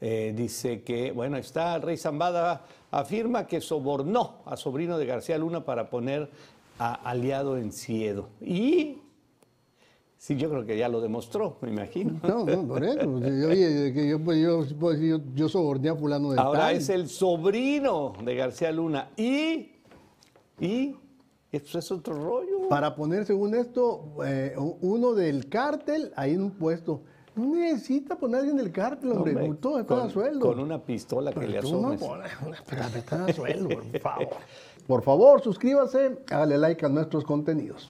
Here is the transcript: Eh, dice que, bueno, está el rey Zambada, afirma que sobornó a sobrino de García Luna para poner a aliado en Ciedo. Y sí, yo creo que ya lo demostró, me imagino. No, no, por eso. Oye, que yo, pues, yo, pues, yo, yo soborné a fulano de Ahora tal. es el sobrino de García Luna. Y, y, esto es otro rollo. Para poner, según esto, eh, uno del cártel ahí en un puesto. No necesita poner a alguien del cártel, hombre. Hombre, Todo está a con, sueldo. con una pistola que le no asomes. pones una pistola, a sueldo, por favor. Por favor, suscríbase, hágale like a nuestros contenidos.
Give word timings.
Eh, 0.00 0.32
dice 0.34 0.82
que, 0.82 1.12
bueno, 1.12 1.36
está 1.36 1.76
el 1.76 1.82
rey 1.82 1.96
Zambada, 1.98 2.64
afirma 2.90 3.46
que 3.46 3.60
sobornó 3.60 4.38
a 4.46 4.56
sobrino 4.56 4.96
de 4.96 5.04
García 5.04 5.36
Luna 5.36 5.64
para 5.64 5.90
poner 5.90 6.30
a 6.78 6.94
aliado 6.94 7.58
en 7.58 7.70
Ciedo. 7.70 8.30
Y 8.40 8.96
sí, 10.16 10.36
yo 10.36 10.48
creo 10.48 10.64
que 10.64 10.78
ya 10.78 10.88
lo 10.88 11.02
demostró, 11.02 11.58
me 11.60 11.68
imagino. 11.68 12.18
No, 12.26 12.46
no, 12.46 12.66
por 12.66 12.82
eso. 12.82 13.10
Oye, 13.14 13.92
que 13.92 14.08
yo, 14.08 14.18
pues, 14.18 14.42
yo, 14.42 14.64
pues, 14.78 15.00
yo, 15.00 15.18
yo 15.34 15.48
soborné 15.50 15.90
a 15.90 15.96
fulano 15.96 16.32
de 16.32 16.40
Ahora 16.40 16.60
tal. 16.60 16.76
es 16.76 16.88
el 16.88 17.06
sobrino 17.08 18.14
de 18.24 18.34
García 18.34 18.72
Luna. 18.72 19.10
Y, 19.18 19.72
y, 20.58 20.96
esto 21.52 21.78
es 21.78 21.92
otro 21.92 22.14
rollo. 22.14 22.68
Para 22.70 22.94
poner, 22.94 23.26
según 23.26 23.54
esto, 23.54 24.14
eh, 24.24 24.54
uno 24.56 25.12
del 25.12 25.50
cártel 25.50 26.10
ahí 26.16 26.32
en 26.32 26.44
un 26.44 26.52
puesto. 26.52 27.02
No 27.36 27.54
necesita 27.54 28.16
poner 28.16 28.36
a 28.36 28.38
alguien 28.40 28.56
del 28.56 28.72
cártel, 28.72 29.12
hombre. 29.12 29.36
Hombre, 29.36 29.58
Todo 29.60 29.80
está 29.80 29.94
a 29.94 30.00
con, 30.00 30.10
sueldo. 30.10 30.46
con 30.46 30.58
una 30.60 30.82
pistola 30.82 31.32
que 31.32 31.46
le 31.46 31.60
no 31.60 31.68
asomes. 31.68 32.00
pones 32.00 32.32
una 32.44 32.56
pistola, 32.92 33.24
a 33.26 33.32
sueldo, 33.32 33.68
por 33.68 34.00
favor. 34.00 34.28
Por 34.86 35.02
favor, 35.02 35.40
suscríbase, 35.40 36.18
hágale 36.30 36.58
like 36.58 36.84
a 36.84 36.88
nuestros 36.88 37.24
contenidos. 37.24 37.78